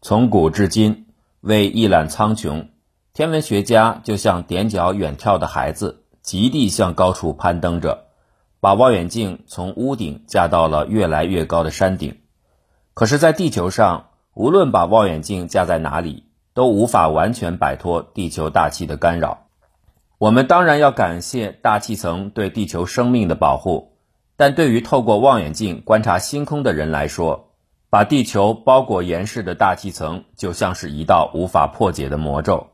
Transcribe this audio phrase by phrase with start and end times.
[0.00, 1.06] 从古至今，
[1.40, 2.68] 为一览苍穹，
[3.14, 8.04] 天文学家就像踮脚远眺的孩子，极地向高处攀登着，
[8.60, 12.18] 把望远镜从屋顶架到了越来越高的山顶。
[12.94, 19.48] 可是，在地球上，无论把望远镜架在哪里，都无法完全摆脱地球大气的干扰。
[20.18, 23.96] 我们当然要感谢大气层对地球生命的保护，
[24.36, 27.47] 但对于透过望远镜观察星空的人来说，
[27.90, 32.68] 把地球包裹严实的大气层就像是一道无法破解的魔咒。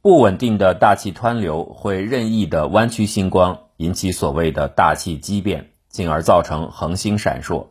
[0.00, 7.66] 不稳定的大气湍流会任意的弯曲星光，引起所谓的大气畸变，进而造成恒星闪烁。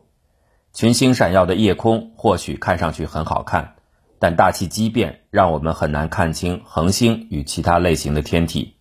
[0.74, 3.76] 群星闪耀的夜空或许看上去很好看，
[4.18, 8.74] 但大气畸变让我们很难看清恒星与其他类型的天体。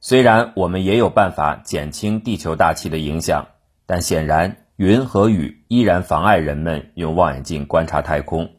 [0.00, 3.46] 虽然我们也有办法减轻地球大气的影响，
[3.86, 8.50] 但显然云和雨依然妨碍人们用望远镜观察太空。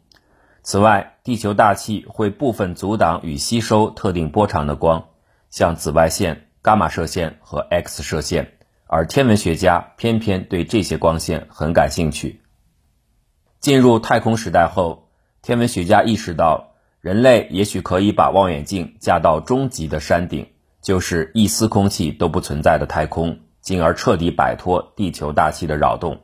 [0.63, 5.09] 此外，地球大气会部分阻挡与吸收特定波长的光，
[5.49, 8.53] 像紫外线、伽马射线和 X 射线，
[8.87, 12.41] 而天文学家偏偏对这些光线很感兴趣。
[13.59, 15.09] 进入太空时代后，
[15.41, 20.47] 天文学家意识到，人类也许可以把望远镜架到终极的山顶。
[20.81, 26.21] 就是一丝空气都不存在的太空，进而彻底摆脱地球大气的扰动。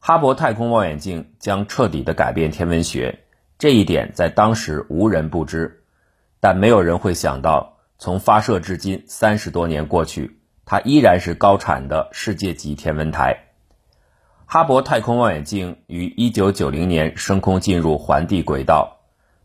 [0.00, 3.20] 哈勃太空望远镜将彻底的改变天文学，
[3.56, 5.84] 这一点在当时无人不知。
[6.40, 13.44] 但没有人会想到，从发射至今三十多年过去，它依然是高产的世界级天文台。
[14.44, 18.96] 哈勃太空望远镜于1990年升空进入环地轨道，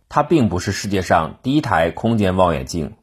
[0.10, 2.96] 它并不是世界上第一台空间望远镜。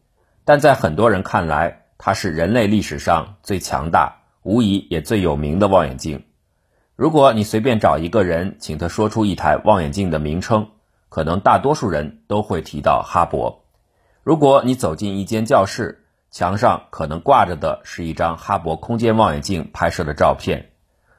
[0.44, 6.24] 但在很多人看来，它是人类历史上最强大、无疑也最有名的望远镜。
[6.96, 10.66] 如果你随便找一个人，请他说出一台望远镜的名称，
[11.08, 13.58] 可能大多数人都会提到哈勃。
[14.24, 20.70] 如果你走进一间教室，墙上可能挂着的是一张哈勃空间望远镜拍摄的照片。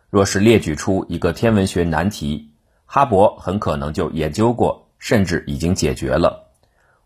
[0.10, 2.50] 若是列举出一个天文学难题，
[2.86, 6.52] 哈勃很可能就研究过，甚至已经解决了。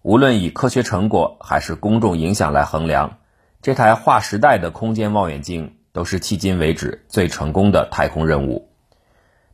[0.02, 3.20] 无论以科学成果还是公众影响来衡量，
[3.62, 8.70] 这台划时代的空间望远镜都是迄今为止最成功的太空任务。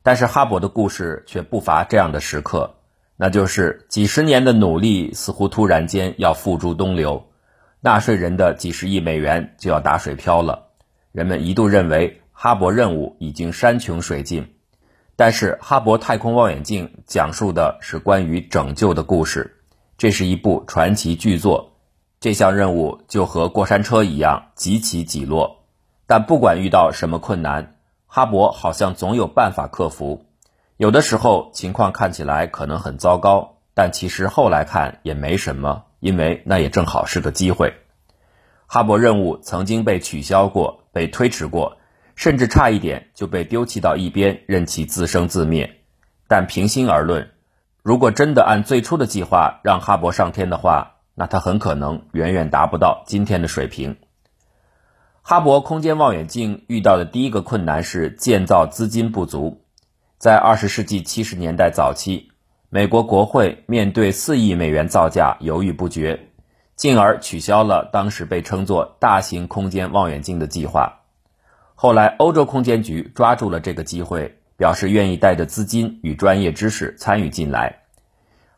[0.03, 2.75] 但是哈勃的故事却不乏这样的时刻，
[3.15, 7.25] 那就是几十年的努力似乎突然间要付诸东流，
[7.79, 10.67] 纳税人的几十亿美元就要打水漂了。
[11.13, 14.53] 人们一度认为哈勃任务已经山穷水尽，
[15.15, 19.55] 但是哈勃太空望远镜讲述的是关于拯救的故事。
[19.97, 21.72] 这是一部传奇巨作，
[22.23, 25.65] 这项任务就和过山车一样极起极落，
[26.07, 27.75] 但不管遇到什么困难，
[28.07, 30.25] 哈勃好像总有办法克服。
[30.77, 37.73] 有的时候情况看起来可能很糟糕，但其实后来看也没什么，因为那也正好是个机会。
[38.67, 41.75] 哈勃任务曾经被取消过，被推迟过，
[42.15, 45.81] 甚至差一点就被丢弃到一边，任其自生自灭。
[46.29, 47.31] 但平心而论，
[47.81, 53.97] 如果真的按最初的计划让哈勃上天的话，那它很可能远远达不到今天的水平。
[55.21, 59.61] 哈勃空间望远镜遇到的第一个困难是建造资金不足。
[60.17, 62.31] 在二十世纪七十年代早期，
[62.69, 66.27] 美国国会面对四亿美元造价犹豫不决，
[66.75, 71.01] 进而取消了当时被称作大型空间望远镜的计划。
[71.75, 74.39] 后来，欧洲空间局抓住了这个机会。
[74.55, 77.79] 表示愿意带着资金与专业知识参与进来。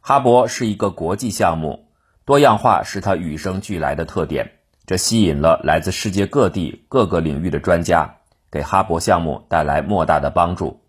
[0.01, 1.84] 哈勃是一个国际项目，
[2.25, 4.53] 多样化是它与生俱来的特点，
[4.87, 8.15] 这吸引了来自世界各地各个领域的专家，
[8.51, 10.81] 给哈勃项目带来莫大的帮助。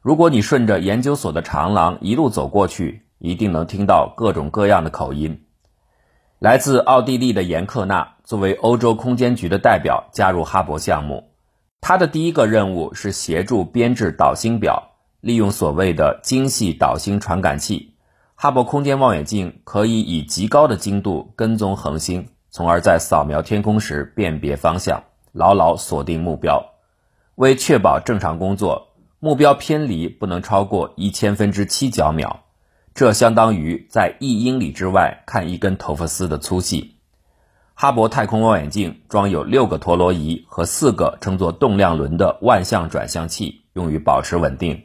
[0.00, 5.44] 如果你顺着研究所的长廊一路走过去，一定能听到各种各样的口音。
[6.38, 11.32] 来自奥地利的严克纳作为欧洲空间局的代表加入哈勃项目。
[11.82, 17.91] 他的第一个任务是协助编制导星表，利用所谓的精细导星传感器，
[18.42, 26.72] 哈勃空间望远镜可以以极高的精度跟踪恒星，从而在扫描天空时辨别方向，牢牢锁定目标。
[27.36, 28.88] 为确保正常工作，
[29.20, 32.40] 目标偏离不能超过一千分之七角秒，
[32.94, 36.96] 这相当于在一英里之外看一根头发丝的粗细。
[37.74, 44.82] 哈勃太空望远镜装有六个陀螺仪和四个称作动量轮的万向转向器，用于保持稳定。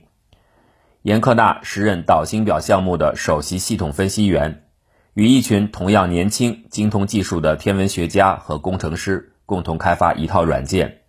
[1.08, 4.66] 严克纳时任导星表项目的首席系统分析员，
[5.14, 11.04] 与一群同样年轻、精通技术的天文学家和工程师共同开发一套软件。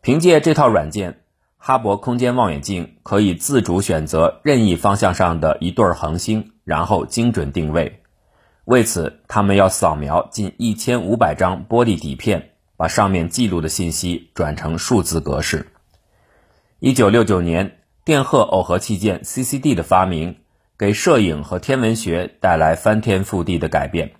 [0.00, 1.22] 凭借这套软件，
[1.58, 8.04] 哈勃空间望远镜可以自主选择任意方向上的一对恒星，然后精准定位。
[8.64, 15.66] 为此，他们要扫描近一千五百张玻璃底片，把上面记录的信息转成数字格式。
[16.78, 17.79] 一九六九年，
[18.10, 20.40] 电荷耦合器件 CCD 的发明，
[20.76, 24.14] 给摄影和天文学带来翻天覆地的改变。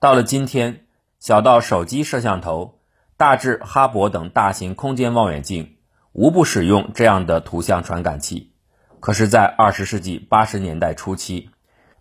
[0.00, 0.80] 到了今天，
[1.20, 2.80] 小到手机摄像头，
[3.16, 5.76] 大至哈勃等大型空间望远镜，
[6.10, 8.50] 无不使用这样的图像传感器。
[8.98, 11.50] 可是，在二十世纪八十年代初期，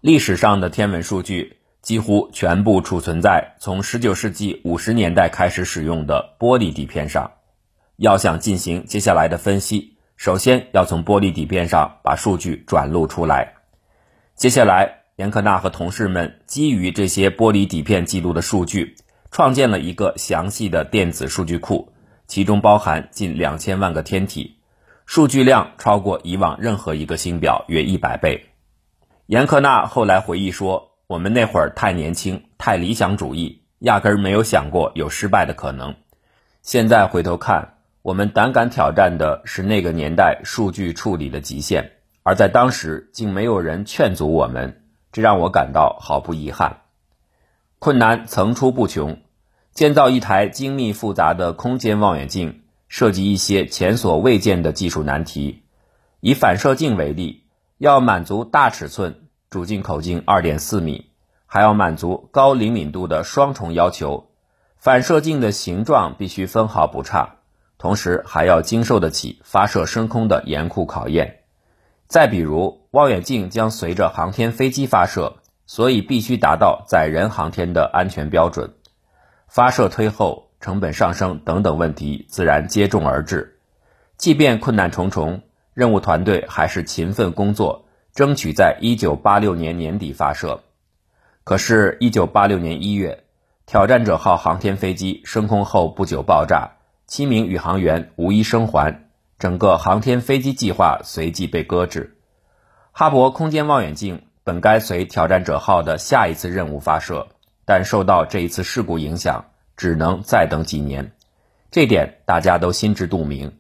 [0.02, 7.34] 历史上的天文数据几乎全部储存在从十九世纪五十年代开始使用的玻璃底片上。
[7.98, 13.54] 要想进行接下来的分析，首先要从玻璃底片上把数据转录出来。
[14.36, 18.98] 接下来，严克纳和同事们基于这些玻璃底片记录的数据，
[19.31, 21.94] 创建了一个详细的电子数据库，
[22.27, 24.57] 其中包含近两千万个天体，
[25.06, 28.50] 数据量超过以往任何一个星表约一百倍。
[29.25, 35.95] 严克纳后来回忆说：“我们那会儿太年轻，太理想主义，压根儿没有想过有失败的可能。
[36.62, 37.75] 现在回头看。”
[38.09, 41.91] 我们胆敢挑战的是那个年代数据处理的极限，
[42.23, 46.77] 而在当时竟没有人劝阻我们，这让我感到毫不遗憾。
[47.77, 49.19] 困难层出不穷，
[49.73, 55.61] 建造一台精密复杂的空间望远镜，涉及一些前所未见的技术难题。
[56.19, 57.44] 以反射镜为例，
[57.77, 61.11] 要满足大尺寸主镜口径二点四米，
[61.45, 64.31] 还要满足高灵敏度的双重要求，
[64.77, 67.35] 反射镜的形状必须分毫不差。
[67.80, 71.40] 同时还要经受得起发射升空的严酷考验。
[72.08, 78.74] 再比如，望远镜将随着航天飞机发射，所以必须达到载人航天的安全标准。
[79.48, 83.58] 发射推后、成本上升等等问题自然接踵而至。
[84.18, 85.42] 即便困难重重，
[85.74, 90.60] 任务团队还是勤奋工作，争取在1986年年底发射。
[91.46, 93.24] 可是，1986年1月，
[93.66, 96.72] 挑战者号航天飞机升空后不久爆炸。
[97.09, 99.09] 七名宇航员无一生还，
[99.39, 102.15] 整个航天飞机计划随即被搁置。
[102.91, 107.29] 哈勃空间望远镜本该随挑战者号的下一次任务发射，
[107.65, 109.45] 但受到这一次事故影响，
[109.75, 111.11] 只能再等几年。
[111.71, 113.53] 这点大家都心知肚明。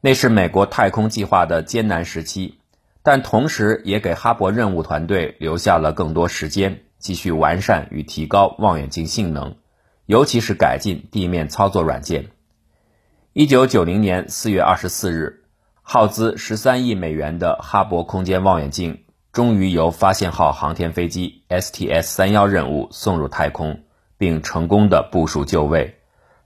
[0.00, 2.60] 那是美国太空计划的艰难时期，
[3.02, 9.56] 但同时也给哈勃任务团队留下了更多时间，继续完善与提高望远镜性能，
[10.06, 12.30] 尤其是改进地面操作软件。
[13.32, 15.44] 一九九零年四月二十四日，
[15.82, 23.84] 耗资十三亿美元的哈勃空间望远镜终于由发现号航天飞机 STS 三幺任务送入太空，
[24.18, 26.00] 并成功的部署就位，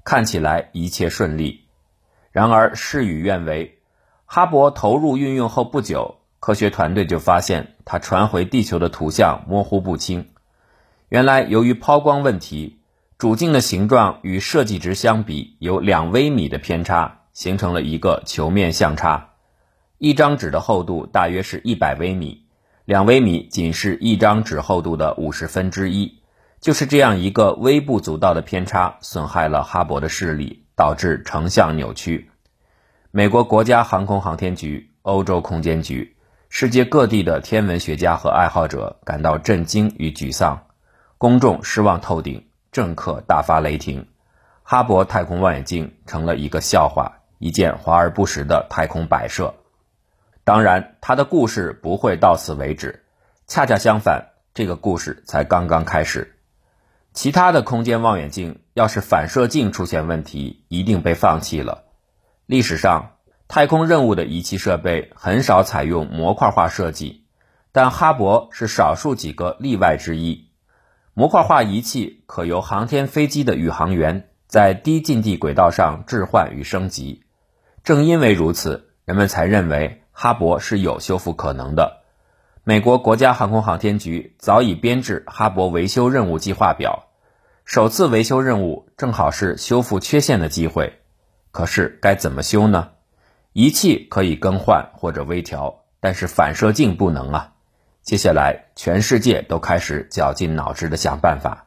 [0.05, 1.65] 看起来一切顺利。
[2.33, 3.79] 然而事与愿违，
[4.27, 10.29] 哈勃投入运用后不久，科学团队就发现它传回地球的图像模糊不清。
[11.09, 12.79] 原来由于抛光问题。
[13.25, 19.31] 主镜的形状与设计值相比有两微米的偏差，形成了一个球面相差。
[19.97, 22.45] 一张纸的厚度大约是一百微米，
[22.85, 26.21] 两微米仅是一张纸厚度的五十分之一。
[26.61, 32.29] 就是这样一个微不足道的偏差，损害了哈勃的视力，导致成像扭曲。
[33.11, 36.15] 美国国家航空航天局、欧洲空间局、
[36.51, 40.67] 世界各地的天文学家和爱好者感到震惊与沮丧，
[41.17, 42.45] 公众失望透顶。
[42.75, 44.09] 政客大发雷霆，
[44.65, 49.55] 哈勃太空望远镜成了一个笑话，一件华而不实的太空摆设。
[50.43, 53.05] 当然，他的故事不会到此为止，
[53.47, 56.37] 恰恰相反，这个故事才刚刚开始。
[57.13, 61.85] 其他的空间望远镜要是反射镜出现问题，一定被放弃了。
[62.45, 63.13] 历史上，
[63.47, 67.25] 太空任务的仪器设备很少采用模块化设计，
[67.71, 70.51] 但哈勃是少数几个例外之一。
[71.17, 77.23] 模块化仪器可由航天飞机的宇航员在低近地轨道上置换与升级。
[77.85, 82.03] 正因为如此，人们才认为哈勃是有修复可能的。
[82.65, 87.11] 美国国家航空航天局早已编制哈勃维修任务计划表，
[87.65, 90.99] 首次维修任务正好是修复缺陷的机会。
[91.53, 92.89] 可是该怎么修呢？
[93.53, 97.53] 仪器可以更换或者微调，但是反射镜不能啊。
[98.05, 101.65] 接下来，全世界都开始绞尽脑汁的想办法。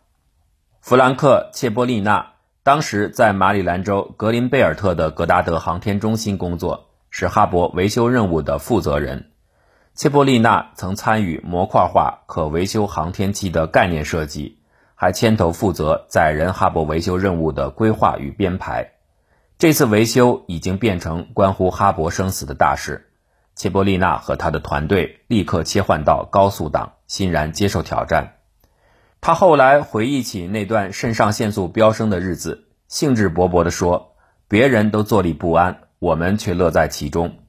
[0.82, 9.32] 弗兰克·切波利纳当时在马里兰州格林贝尔特的格达德航天中心工作，是哈勃维修任务的负责人。
[9.96, 14.60] 切波利纳曾参与模块化可维修航天器的概念设计，
[14.94, 18.92] 还牵头负责载人哈勃维修任务的规划与编排。
[19.58, 23.07] 这次维修已经变成关乎哈勃生死的大事。
[23.58, 28.36] 切波利娜和他的团队立刻切换到高速档，欣然接受挑战。
[29.20, 34.14] 他后来回忆起那段肾上腺素飙升的日子，兴致勃勃地说
[34.48, 37.40] ：“别人都坐立不安，我们却乐在其中。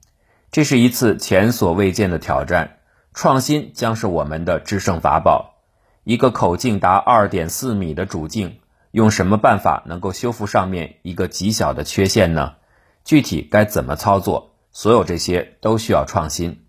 [0.51, 2.79] 这是一次前所未见的挑战，
[3.13, 5.57] 创新将是我们的制胜法宝。
[6.05, 8.61] 一个口径达二点四米的主镜，
[8.93, 12.55] 用什么办法能够修复上面一个极小的缺陷呢？
[13.05, 14.55] 具体该怎么操作？
[14.79, 16.65] 所有这些都需要创新。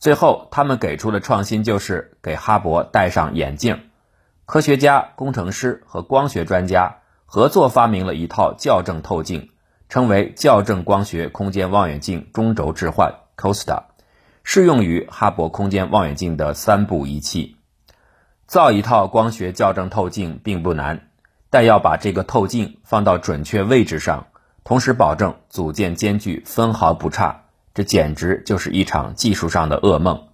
[0.00, 3.82] 最后，他们给出的创新就是给哈勃戴上眼镜。”
[4.46, 9.50] 科学家、工程师和光学专家合作发明了一套校正透镜，
[9.88, 13.84] 称为校正光学空间望远镜中轴置换 （COSTA），
[14.42, 17.58] 适用于哈勃空间望远镜的三部仪器。
[18.48, 21.10] 造一套光学校正透镜并不难，
[21.48, 24.26] 但要把这个透镜放到准确位置上，
[24.70, 30.28] 同时保证组件间距分毫不差，这简直就是一场技术上的噩梦。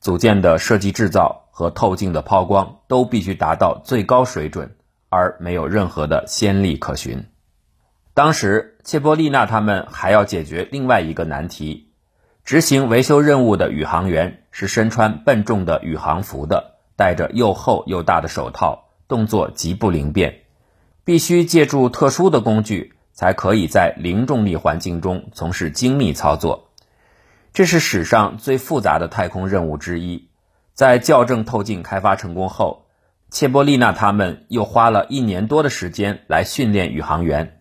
[0.00, 1.44] 组件的设计制造。
[1.52, 4.76] 和透镜的抛光都必须达到最高水准，
[5.08, 7.26] 而没有任何的先例可循。
[8.14, 11.90] 当时，切波利娜他们还要解决另外一个难题：
[12.44, 20.42] 执行维修任务的宇航员是身穿笨重的宇航服的，戴着又厚又大的手套，动作极不灵便，
[21.04, 26.70] 必须借助特殊的工具才可以在零重力环境中从事精密操作。
[27.52, 30.28] 这是史上最复杂的太空任务之一。
[30.72, 32.86] 在校正透镜开发成功后，
[33.28, 37.60] 切波利娜他们又花了一年多的时间来训练宇航员。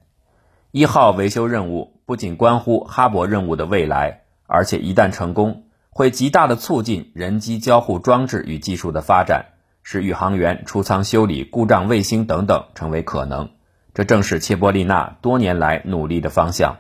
[0.70, 9.46] 一号维修任务不仅关乎哈勃任务的未来，而且一旦成功，会极大的促进人机交互装置与技术的发展，
[9.82, 13.50] 使宇航员出舱修理故障卫星等等成为可能。
[13.98, 16.78] 这正是切波利纳多年来努力的方向。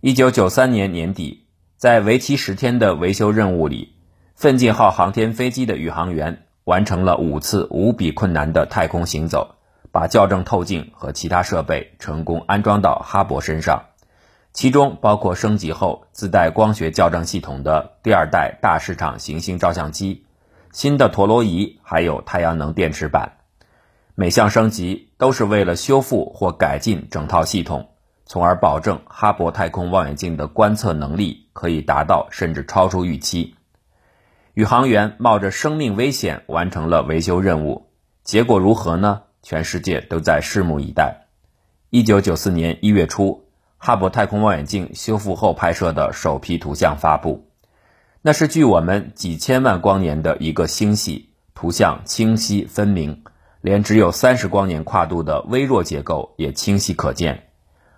[0.00, 3.96] 一九九三年年底，在为期十天的维修任务里。
[4.36, 9.56] 奋进号航天飞机的宇航员完成了五次无比困难的太空行走，
[9.90, 13.86] 把校正透镜和其他设备成功安装到哈勃身上，
[14.52, 20.24] 其中包括升级后自带光学校正系统的第二代大市场行星照相机、
[20.70, 23.32] 新的陀螺仪，还有太阳能电池板。
[24.16, 27.88] 每项升级都是为了修复或改进整套系统，
[28.26, 33.56] 从而保证哈勃太空望远镜的观测能力可以达到甚至超出预期。
[34.52, 37.88] 宇航员冒着生命危险完成了维修任务，
[38.22, 39.22] 结果如何呢？
[39.42, 41.26] 全世界都在拭目以待。
[41.90, 47.50] 一九九四年一月初，哈勃太空望远镜修复后拍摄的首批图像发布，
[48.22, 53.24] 那是距我们几千万光年的一个星系，图像清晰分明，
[53.64, 57.44] 连只有三十光年跨度的微弱结构也清晰可见。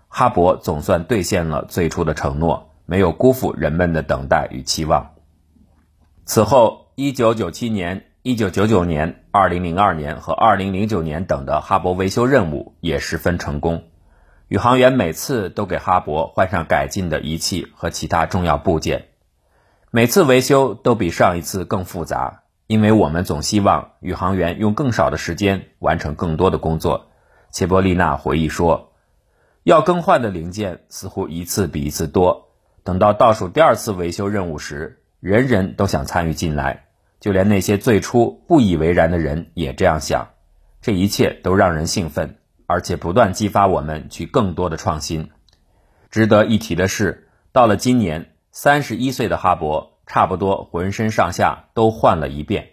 [0.06, 5.14] 哈勃总算兑现了最初的承诺，没有辜负人们的等待与期望。
[6.24, 13.82] 此后，1997年、1999年、2002年和2009年等的哈勃维修任务也十分成功。
[14.46, 19.06] 宇航员每次都给哈勃换上改进的仪器和其他重要部件，
[19.90, 27.08] 每次维修都比上一次更复杂，因为我们总希望宇航员用更少的时间完成更多的工作。
[27.50, 28.92] 切波利娜回忆说
[29.62, 32.48] ：“要更换的零件似乎一次比一次多，
[32.82, 36.84] 等到倒数第二次维修任务时。”人人都想参与进来，
[37.18, 40.28] 就连那些最初不以为然的人也这样想。
[40.82, 45.30] 这一切都让人兴奋，而且不断激发我们去更多的创新。
[46.10, 52.70] 值得一提的是，到了今年，三十一岁的哈勃差不多浑身上下都换了一遍。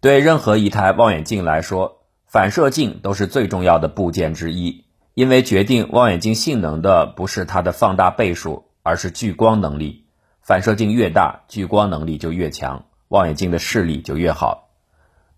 [0.00, 10.06] 对任何一台望远镜来说，反射镜都是最重要的部件之一，因为决定望远镜性能的不是它的放大倍数，而是聚光能力。
[10.42, 14.68] 反射镜越大，聚光能力就越强，望远镜的视力就越好。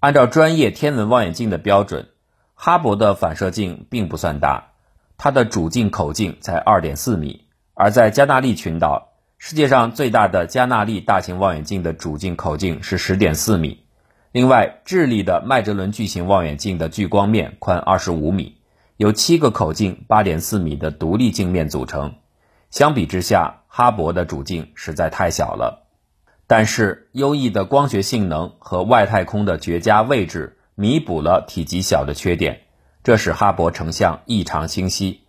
[0.00, 2.08] 按照专业天文望远镜的标准，
[2.54, 4.72] 哈勃的反射镜并不算大，
[5.16, 7.46] 它的主镜口径才二点四米。
[7.74, 9.07] 而在加纳利群岛，
[9.38, 13.84] 世界上最大的加纳利大型望远镜的主镜口径是十点四米。
[14.32, 18.56] 另外，智利的麦哲伦巨型望远镜的聚光面宽二十五米，
[18.96, 22.16] 由七个口径八点四米的独立镜面组成。
[22.70, 25.86] 相比之下，哈勃的主镜实在太小了。
[26.48, 32.62] 但是，优异的光学性能和外太空的绝佳位置弥补了体积小的缺点，
[33.04, 35.22] 这使哈勃成像异常清晰。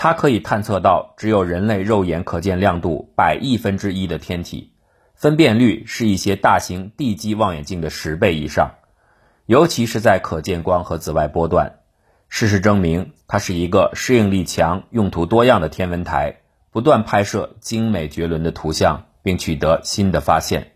[0.00, 4.72] 它可以探测到只有人类肉眼可见亮度百亿分之一的天体，
[5.16, 8.76] 分辨率是一些大型地基望远镜的十倍以上，
[9.46, 11.80] 尤其是在可见光和紫外波段。
[12.28, 20.74] 事实证明，它是一个适应力强、用途多样的天文台，不断拍摄精美绝伦的图像，并取得新的发现。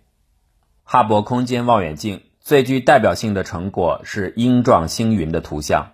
[0.82, 5.92] 哈勃空间望远镜最具代表性的成果是鹰状星云的图像。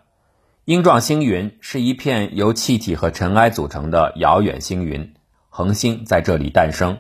[0.69, 5.15] 鹰状星云是一片由气体和尘埃组成的遥远星云，
[5.49, 6.99] 恒星在这里诞生。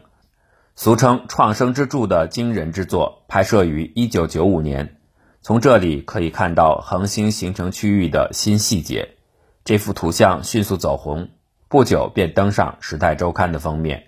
[0.74, 4.96] 俗称“创生之柱”的惊人之作，拍摄于1995年。
[5.42, 9.16] 从这里可以看到恒星形成区域的新细节。
[9.66, 11.28] 这幅图像迅速走红，
[11.68, 14.04] 不久便登上《时代周刊》的封面。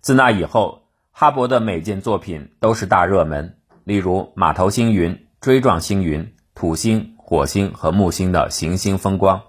[0.00, 9.42] 自那以后，哈勃的每件作品都是大热门，例如马头星云、锥状星云、土星、火星和木星的行星风光、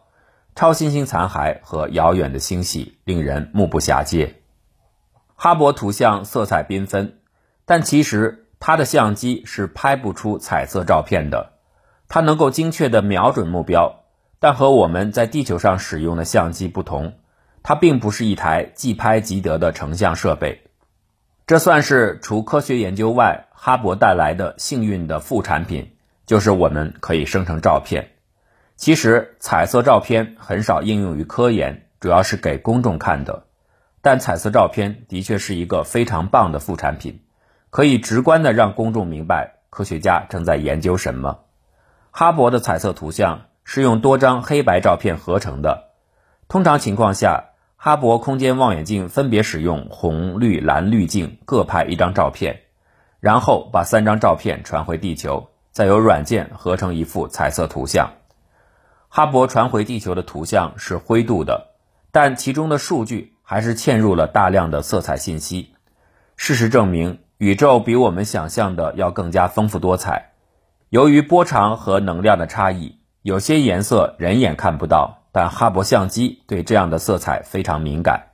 [0.54, 4.36] 超新星残骸和遥远的星系，令人目不暇接。
[5.34, 7.18] 哈勃图像色彩缤纷，
[7.66, 8.38] 但其实。
[8.60, 11.54] 它的相机是拍不出彩色照片的，
[12.08, 14.04] 它能够精确地瞄准目标，
[14.38, 17.16] 但和我们在地球上使用的相机不同，
[17.64, 20.62] 它并不是一台即拍即得的成像设备。
[21.48, 28.12] 这算是除科学研究外，哈勃带来的幸运的副产品，就是我们可以生成照片。
[28.76, 33.46] 其实，彩色照片很少应用于科研，主要是给公众看的，
[34.02, 37.22] 但彩色照片的确是一个非常棒的副产品。
[37.70, 41.42] 可以直观的让公众明白科学家正在研究什么。
[42.10, 45.92] 哈勃的彩色图像是用多张黑白照片合成的。
[46.50, 52.62] 通常情况下，哈勃空间望远镜分别使用红、绿、蓝滤镜各拍一张照片，
[53.22, 58.12] 然后把三张照片传回地球，再由软件合成一幅彩色图像。
[59.10, 61.72] 哈勃传回地球的图像是灰度的，
[62.12, 65.74] 但其中的数据还是嵌入了大量的色彩信息。
[66.36, 67.20] 事实证明。
[67.42, 70.34] 宇宙比我们想象的要更加丰富多彩。
[70.90, 78.28] 由于波长和能量的差异，有些颜色人眼看不到，但哈勃相机对这样的色彩非常敏感。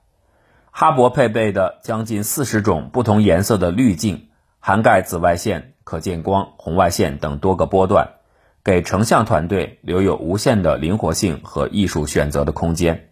[0.71, 4.27] 哈勃配备的将近四十种不同颜色的滤镜，
[4.59, 8.09] 涵盖紫外线、可见光、红外线等多个波段，
[8.61, 13.11] 给成像团队留有无限的灵活性和艺术选择的空间。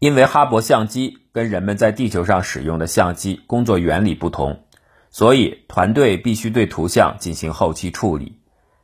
[0.00, 4.64] 因为哈勃相机跟人们在地球上使用的相机工作原理不同。
[5.12, 8.40] 所以，团队必须对图像进行后期处理，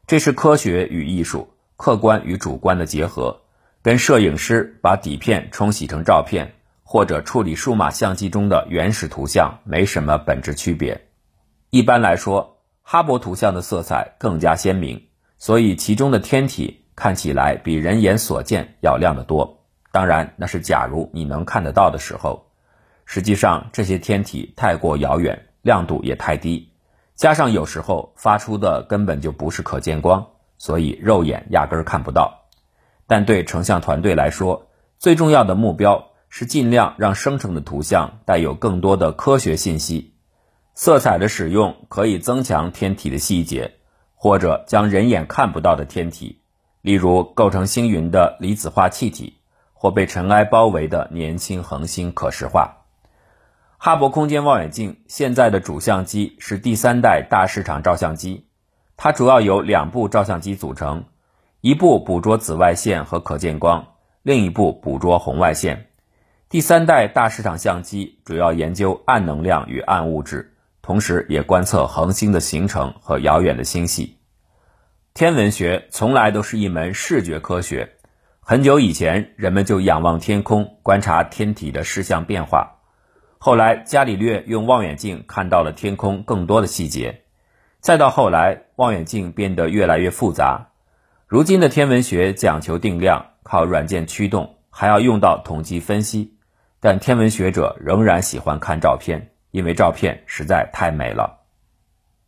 [0.07, 3.40] 这是科学与艺术、客观与主观的结合，
[3.83, 6.54] 跟摄影师把底片冲洗成照片，
[6.85, 11.09] 或者处理数码相机中的原始图像没什么本质区别。
[11.70, 12.58] 一般来说，
[12.90, 19.66] 哈勃图像的色彩更加鲜明，所以其中的天体看起来比人眼所见要亮得多。
[19.92, 22.46] 当然，那是假如你能看得到的时候。
[23.05, 25.48] 实际上，这些天体太过遥远。
[25.61, 26.72] 亮度也太低，
[27.14, 32.46] 加上有时候发出的根本就不是可见光，所以肉眼压根儿看不到。
[33.07, 40.14] 但对成像团队来说，最重要的目标是尽量让生成的图像带有更多的科学信息。
[40.80, 43.72] 色彩的使用可以增强天体的细节，
[44.14, 46.40] 或者将人眼看不到的天体，
[46.82, 49.38] 例如构成星云的离子化气体，
[49.72, 52.86] 或被尘埃包围的年轻恒星可视化。
[53.76, 58.46] 哈勃空间望远镜现在的主相机是第三代大视场照相机，
[58.96, 61.06] 它主要由两部照相机组成，
[61.60, 65.88] 一部捕捉紫外线和可见光，另一部捕捉红外线。
[66.48, 70.54] 第三代大视场相机主要研究暗能量与暗物质，
[70.88, 74.16] 同时也观测恒星的形成和遥远的星系。
[75.12, 77.96] 天文学从来都是一门视觉科学，
[78.40, 82.79] 很久以前人们就仰望天空，观察天体的视像变化。
[83.37, 87.20] 后来，伽利略用望远镜看到了天空更多的细节。
[87.81, 90.68] 再到后来，望远镜变得越来越复杂。
[91.27, 96.38] 如今的天文学讲求定量，靠软件驱动，还要用到统计分析。
[96.81, 101.40] 但天文学者仍然喜欢看照片，因为照片实在太美了。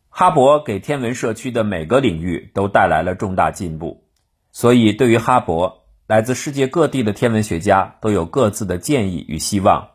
[0.09, 4.03] 哈勃给天文社区的每个领域都带来了重大进步，
[4.51, 9.91] 所以对于哈勃，来自世界各地的天文学家都有各自的建议与希望。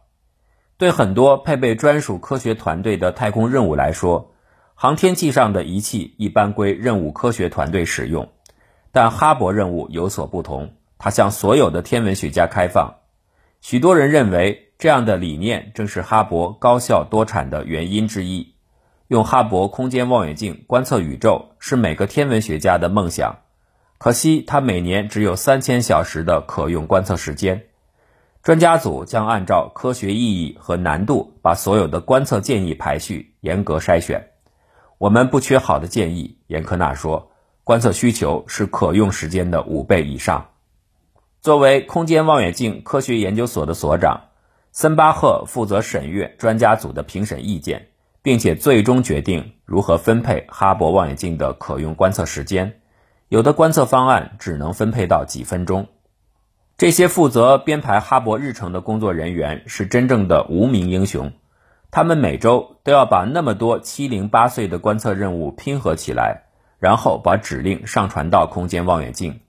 [0.79, 4.33] 对很多配备专属科学团队的太空任务来说，
[4.75, 8.31] 航天器上的仪器一般归任务科学团队使用，
[8.93, 12.97] 但哈勃任务有所不同，它向所有的天文学家开放。
[13.61, 18.55] 许多人认为，这样的理念正是哈勃高效多产的原因之一。
[19.09, 23.39] 用哈勃空间望远镜观测宇宙是每个天文学家的梦想，
[23.99, 27.67] 可惜它每年只有三千小时的可用观测时间。
[28.43, 34.29] 专家组将按照科学意义和难度，把所有的观测建议排序，严格筛选。
[34.99, 37.33] 我们不缺好的建议，严科纳说，
[37.65, 40.49] 观测需求是可用时间的五倍以上。
[41.41, 44.26] 作为空间望远镜科学研究所的所长，
[44.77, 47.89] 森巴赫负责审阅专家组的评审意见，
[48.21, 52.79] 并且最终决定如何分配哈勃望远镜的可用观测时间。
[53.29, 55.87] 有的观测方案只能分配到几分钟。
[56.77, 61.33] 这些负责编排哈勃日程的工作人员是真正的无名英雄，
[61.91, 66.43] 他们每周都要把那么多七零八碎的观测任务拼合起来，
[66.79, 69.41] 然后把指令上传到空间望远镜。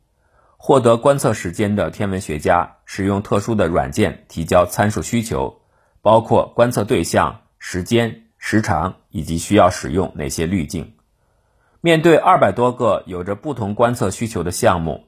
[0.58, 5.62] 获得观测时间的天文学家使用特殊的软件提交参数需求，
[6.02, 10.94] 包括观测对象、时间、时长以及需要使用哪些滤镜。
[11.80, 15.06] 面对二百多个有着不同观测需求的项目，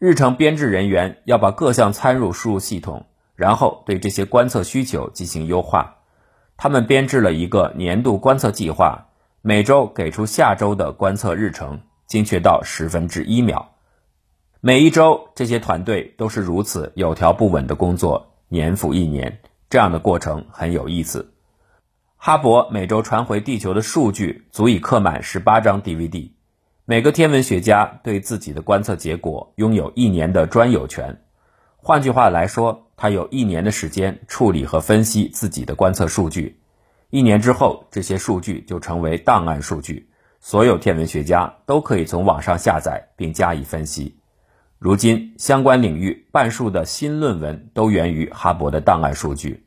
[0.00, 3.06] 日程编制人员要把各项参数输入系统，
[3.36, 5.98] 然后对这些观测需求进行优化。
[6.56, 9.06] 他们编制了一个年度观测计划，
[9.42, 13.76] 每周给出下周的观测日程，精确到十分之一秒。
[14.60, 19.38] 每一周，这些团队都是如此有条不紊的工作，年复一年。
[19.70, 21.32] 这样的过程很有意思。
[22.16, 26.32] 哈勃每周传回地球的数据足以刻满十八张 DVD。
[26.84, 31.22] 每个天文学家对自己的观测结果拥有一年的专有权。
[31.76, 36.58] 换句话来说，他有一年的时间处理和分析自己的观测数据。
[37.10, 44.17] 一年之后，这些数据就成为档案数据，所有天文学家都可以从网上下载并加以分析。
[44.78, 49.66] 如今，相关领域半数的新论文都源于哈勃的档案数据。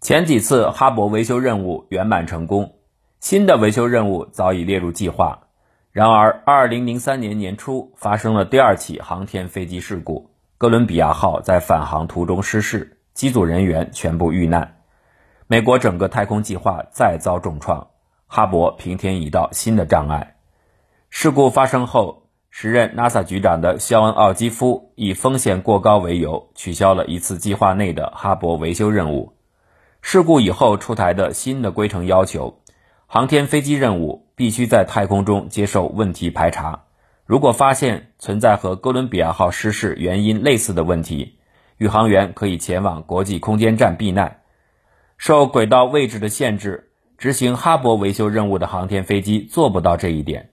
[0.00, 2.76] 前几次哈勃维修任务圆满成功，
[3.20, 5.48] 新的维修任务早已列入计划。
[5.92, 14.76] 然而，2003年年初发生了第二起航天飞机事故，哥伦比亚号在返航途中失事，机组人员全部遇难，
[15.46, 17.88] 美国整个太空计划再遭重创，
[18.26, 20.36] 哈勃平添一道新的障碍。
[21.10, 22.22] 事故发生后。
[22.58, 29.34] 时任 NASA 局长的肖恩·奥基夫以风险过高为由，取消了一次计划内的哈勃维修任务。
[30.00, 32.62] 事故以后出台的新的规程要求，
[33.06, 36.84] 航天飞机任务必须在太空中接受问题排查。
[37.26, 41.34] 如果发现存在和哥伦比亚号失事原因类似的问题，
[41.76, 44.40] 宇航员可以前往国际空间站避难。
[45.18, 46.88] 受轨道位置的限制，
[47.18, 50.48] 执行哈勃维修任务的航天飞机做不到这一点。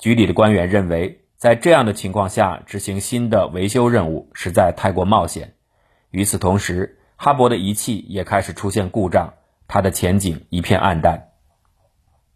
[0.00, 1.20] 局里的官员认为。
[1.36, 5.54] 在这样的情况下执行新的维修任务实在太过冒险。
[6.10, 9.34] 与此同时，哈勃的仪器也开始出现故障，
[9.68, 11.32] 它的前景一片暗淡。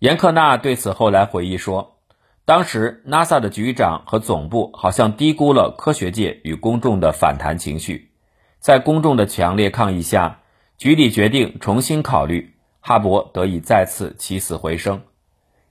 [0.00, 1.96] 严克纳对此后来回忆说
[2.44, 8.11] ：“当时 NASA 的局长和总部好像低估了科学界与公众的反弹情绪，
[8.58, 10.40] 在公众的强烈抗议下，
[10.76, 15.02] 局里决定重新考虑，哈勃得以再次起死回生。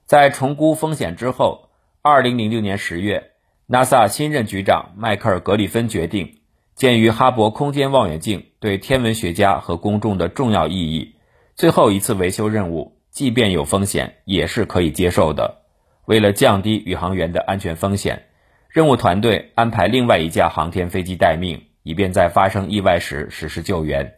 [0.05, 1.65] 在重估风险之后。”
[2.01, 3.31] 二零零六年十月
[3.67, 6.39] ，NASA 新任局长迈克尔·格里芬决定，
[6.75, 11.15] 鉴于哈勃空间望远镜对天文学家和公众的重要意义，
[11.55, 15.63] 最后一次维修任务，即便有风险，也是可以接受的。
[16.05, 18.27] 为了降低宇航员的安全风险，
[18.69, 24.13] 任务团队安排另外一架航天飞机待命，以便在发生意外时实施救援。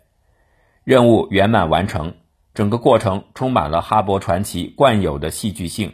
[0.84, 2.14] 任务圆满完成，
[2.54, 5.94] 整个过程充满了哈勃传奇惯有的戏剧性。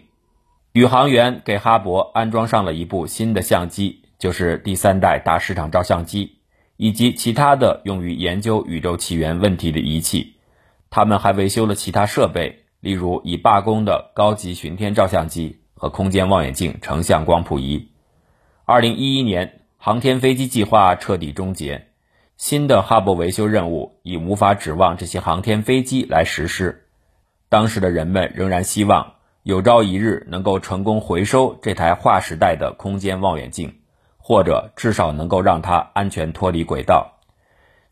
[0.75, 6.39] 宇航员给哈勃安装上了一部新的相机，就是第三代大市场照相机，
[6.75, 10.35] 以及其他的用于研究宇宙起源问题的仪器。
[10.89, 17.87] 他们还维修了其他设备，例如已罢工的高级巡天照相机和空间望远镜成像光谱仪。
[18.65, 21.87] 二零一一年，航天飞机计划彻底终结，
[22.35, 26.83] 新的哈勃维修任务已无法指望这些航天飞机来实施。
[27.47, 29.13] 当时的人们仍然希望。
[29.45, 33.75] 有朝一日能够成功回收这台划时代的空间望远镜，
[34.17, 37.19] 或者至少能够让它安全脱离轨道。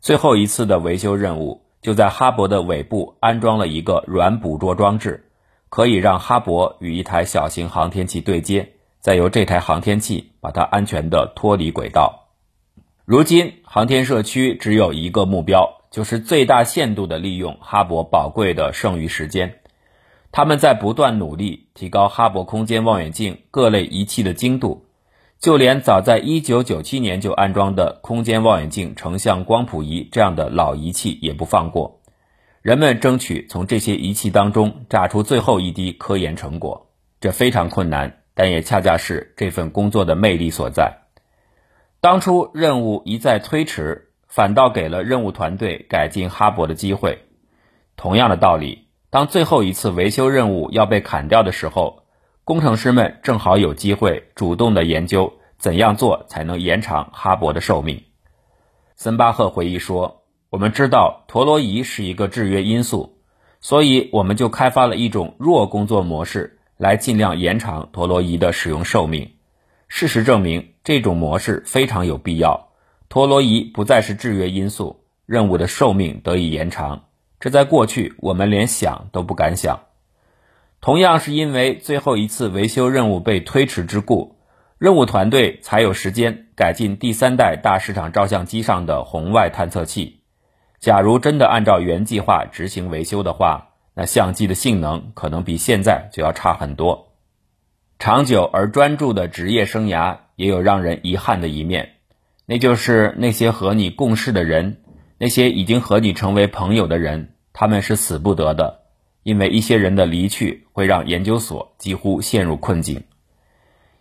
[0.00, 5.30] 最后一次的维修任务就在哈勃的尾部安装了一个软捕捉装置，
[5.68, 12.30] 可以让哈勃与一台小型航天器对接，再由这台航天器把它安全地脱离轨道。
[13.04, 19.60] 如今，航天社区只有一个目标，就是最大限度地利用哈勃宝贵的剩余时间。
[20.36, 24.84] 他们在不断努力提高哈勃空间望远镜各类仪器的精度，
[25.38, 32.00] 就连早在1997年就安装的空间望远镜成像光谱仪这样的老仪器也不放过。
[32.62, 36.88] 人们争取从这些仪器当中榨出最后一滴科研成果，
[37.20, 41.02] 这非常困难，但也恰恰是这份工作的魅力所在。
[42.00, 47.20] 当初任务一再推迟，反倒给了任务团队改进哈勃的机会。
[47.94, 48.83] 同样的道理。
[49.14, 52.02] 当最后一次维修任务要被砍掉的时候，
[52.42, 58.02] 工程师们正好有机会主动的研究怎样做才能延长哈勃的寿命。
[58.96, 63.20] 森巴赫回忆说：“我们知道陀螺仪是一个制约因素，
[63.60, 69.30] 所以我们就开发了一种弱工作模式，来尽量延长陀螺仪的使用寿命。
[69.86, 72.70] 事实证明，这种模式非常有必要。
[73.08, 77.04] 陀螺仪不再是制约因素，任务的寿命得以延长。
[77.44, 79.80] 这在过去我们连想都不敢想。
[80.80, 84.36] 同样是因为最后一次维修任务被推迟之故。”
[84.80, 90.22] 任务团队才有时间改进第三代大市场照相机上的红外探测器。
[90.80, 97.12] 假如真的按照原计划执行维修的话，那相机的性能可能比现在就要差很多。
[97.98, 101.96] 长久而专注的职业生涯也有让人遗憾的一面，
[102.46, 104.78] 那就是那些和你共事的人，
[105.18, 108.80] 那些已经和你成为朋友的人，他们是死不得的，
[109.22, 113.04] 因为一些人的离去会让研究所几乎陷入困境。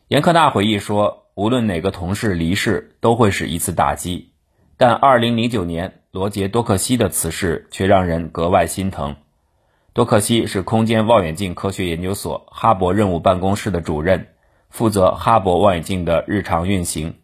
[0.08, 4.32] 严克纳回忆说：“无论哪个同事离世，都会是一次打击。
[4.76, 9.16] 但2009年罗杰·多克西的辞世却让人格外心疼。
[9.94, 14.30] 多克西是空间望远镜科学研究所哈勃任务办公室的主任，
[14.70, 17.20] 负责哈勃望远镜的日常运行。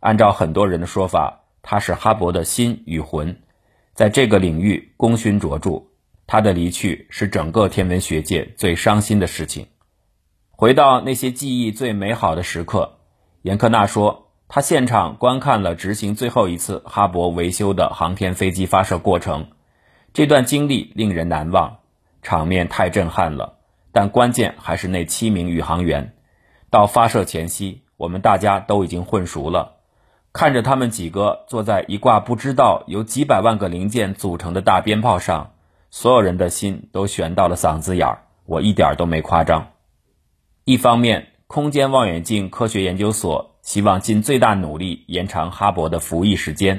[0.00, 3.40] 按照很多人的说法，他是哈勃的心与魂，
[3.98, 5.82] 在这个领域功勋卓著。
[6.28, 9.66] 他的离去是整个天文学界最伤心的事情。”
[10.54, 12.98] 回到那些记忆最美好的时刻，
[13.42, 19.48] 严克纳说，他现场观看了执行最后一次哈勃维修的航天飞机发射过程，
[20.12, 21.78] 这段经历令人难忘，
[22.22, 23.58] 场面太震撼了。
[23.90, 26.14] 但关键还是那七名宇航员。
[26.70, 29.77] 到发射前夕，我们大家都已经混熟了，
[30.32, 35.52] 看着他们几个坐在一挂不知道由几百万个零件组成的大鞭炮上，
[35.90, 39.68] 所有人的心都悬到了嗓子眼儿，我一点都没夸张。
[40.64, 46.76] 一方面，空间望远镜科学研究所希望尽最大努力延长哈勃的服役时间；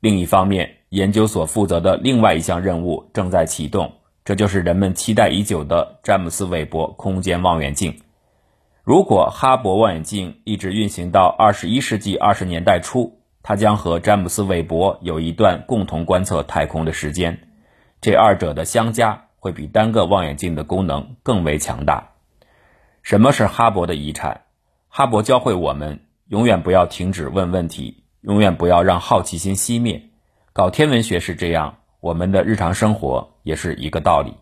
[0.00, 3.92] 另一方面，研究所负责的另外一项任务正在启动，
[4.24, 8.00] 这就是人们期待已久的詹姆斯·韦伯空间望远镜。
[8.84, 17.46] 如果哈勃望远镜一直运行到二十一世纪二十年代初，它将和詹姆斯·韦伯有一段共同观测太空的时间，
[18.00, 22.08] 这二者的相加会比单个望远镜的功能更为强大。
[23.04, 24.40] 什么是哈勃的遗产？
[24.88, 30.10] 哈勃教会我们永远不要停止问问题，永远不要让好奇心熄灭。
[30.52, 34.34] 搞天文学是这样，我们的日常生活也是一个道理。